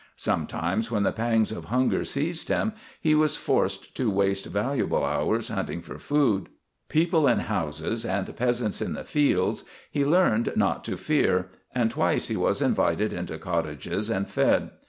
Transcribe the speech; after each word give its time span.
Sometimes, 0.17 0.89
when 0.89 1.03
the 1.03 1.11
pangs 1.11 1.51
of 1.51 1.65
hunger 1.65 2.03
seized 2.03 2.49
him, 2.49 2.73
he 2.99 3.13
was 3.13 3.37
forced 3.37 3.95
to 3.97 4.09
waste 4.09 4.47
valuable 4.47 5.05
hours 5.05 5.49
hunting 5.49 5.79
for 5.79 5.99
food. 5.99 6.49
People 6.89 7.27
in 7.27 7.37
houses 7.41 8.03
and 8.03 8.35
peasants 8.35 8.81
in 8.81 8.93
the 8.93 9.03
fields 9.03 9.63
he 9.91 10.03
learned 10.03 10.53
not 10.55 10.83
to 10.85 10.97
fear, 10.97 11.49
and 11.75 11.91
twice 11.91 12.29
he 12.29 12.35
was 12.35 12.63
invited 12.63 13.13
into 13.13 13.37
cottages 13.37 14.09
and 14.09 14.27
fed. 14.27 14.71